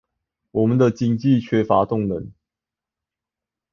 [0.49, 2.33] 我們的經濟缺乏動能